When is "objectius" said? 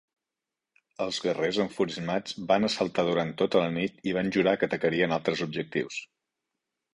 5.49-6.01